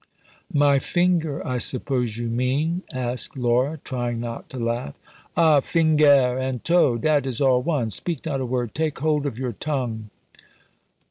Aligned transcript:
"My 0.55 0.79
finger, 0.79 1.45
I 1.45 1.59
suppose 1.59 2.17
you 2.17 2.27
mean?" 2.27 2.81
asked 2.91 3.37
Laura, 3.37 3.79
trying 3.83 4.19
not 4.19 4.49
to 4.49 4.57
laugh. 4.57 4.95
"Ah! 5.37 5.59
fingare 5.59 6.39
and 6.39 6.63
toe! 6.63 6.97
dat 6.97 7.27
is 7.27 7.39
all 7.39 7.61
one! 7.61 7.91
Speak 7.91 8.25
not 8.25 8.41
a 8.41 8.45
word! 8.47 8.73
take 8.73 8.97
hold 8.97 9.27
of 9.27 9.37
your 9.37 9.53
tongue." 9.53 10.09